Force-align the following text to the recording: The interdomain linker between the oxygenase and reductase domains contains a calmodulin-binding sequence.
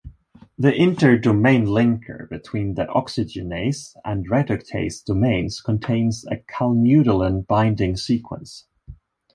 The 0.57 0.71
interdomain 0.71 1.67
linker 1.67 2.27
between 2.27 2.73
the 2.73 2.85
oxygenase 2.87 3.95
and 4.03 4.27
reductase 4.31 5.05
domains 5.05 5.61
contains 5.61 6.25
a 6.25 6.37
calmodulin-binding 6.37 7.97
sequence. 7.97 8.65